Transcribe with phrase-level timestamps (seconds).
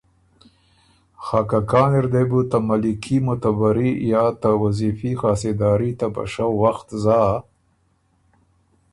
[1.23, 6.49] خه که کان اِر دې بُو ته ملیکي معتبري یا ته وظیفي خاسېداري ته بشؤ
[6.63, 7.23] وخت زا